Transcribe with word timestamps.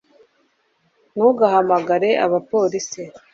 ntugahamagare 1.15 2.09
abapolisi 2.25 3.01